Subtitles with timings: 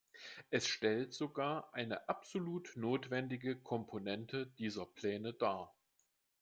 [0.49, 5.75] Es stellt sogar eine absolut notwendige Komponente dieser Pläne dar.